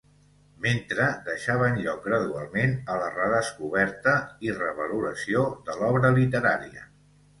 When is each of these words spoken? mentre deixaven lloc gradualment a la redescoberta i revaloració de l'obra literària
mentre 0.65 1.09
deixaven 1.27 1.75
lloc 1.83 1.99
gradualment 2.07 2.73
a 2.93 2.97
la 3.03 3.11
redescoberta 3.19 4.15
i 4.49 4.57
revaloració 4.61 5.45
de 5.69 5.77
l'obra 5.83 6.13
literària 6.21 6.89